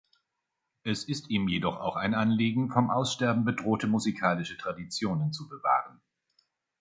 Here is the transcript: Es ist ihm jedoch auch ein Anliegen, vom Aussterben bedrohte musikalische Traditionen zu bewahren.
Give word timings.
Es 0.81 1.03
ist 1.03 1.29
ihm 1.29 1.47
jedoch 1.47 1.77
auch 1.79 1.95
ein 1.95 2.15
Anliegen, 2.15 2.71
vom 2.71 2.89
Aussterben 2.89 3.45
bedrohte 3.45 3.85
musikalische 3.85 4.57
Traditionen 4.57 5.31
zu 5.31 5.47
bewahren. 5.47 6.01